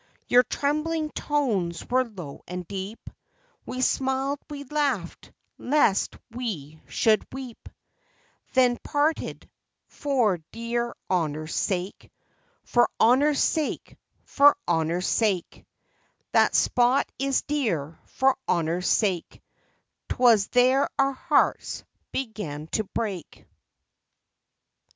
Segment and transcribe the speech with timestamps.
[0.27, 3.07] Your trembling tones were low and deep;
[3.67, 7.69] We smiled, we laughed— lest we should weep;
[8.53, 9.47] Then— parted,
[9.85, 12.11] for dear Honor's sake:
[12.63, 15.67] For Honor's sake— for Honor's sake:
[16.31, 19.39] That spot is dear for Honor's sake:
[20.09, 23.45] 'T was there our hearts began to break.